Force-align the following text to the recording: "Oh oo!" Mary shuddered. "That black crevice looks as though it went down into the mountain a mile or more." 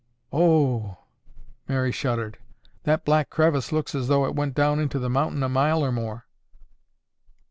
"Oh 0.33 0.39
oo!" 0.65 0.97
Mary 1.67 1.91
shuddered. 1.91 2.39
"That 2.85 3.05
black 3.05 3.29
crevice 3.29 3.71
looks 3.71 3.93
as 3.93 4.07
though 4.07 4.25
it 4.25 4.33
went 4.33 4.55
down 4.55 4.79
into 4.79 4.97
the 4.97 5.11
mountain 5.11 5.43
a 5.43 5.47
mile 5.49 5.85
or 5.85 5.91
more." 5.91 6.25